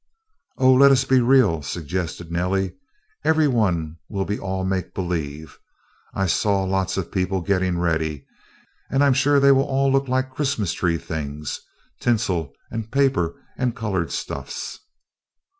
[0.57, 2.73] "Oh, let us be real," suggested Nellie.
[3.23, 5.59] "Everybody will be all make believe.
[6.15, 8.25] I saw lots of people getting ready,
[8.89, 11.59] and I'm sure they will all look like Christmas tree things,
[11.99, 14.79] tinsel and paper and colored stuffs."